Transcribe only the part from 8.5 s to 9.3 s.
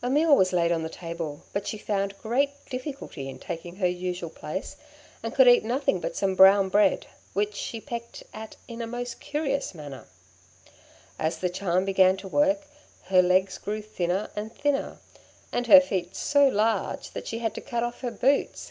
in a most